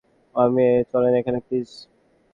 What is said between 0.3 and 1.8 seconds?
আম্মি চলেন এখান থেকে, প্লিজ।